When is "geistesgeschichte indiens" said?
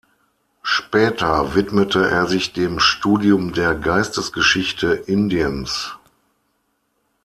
3.75-5.95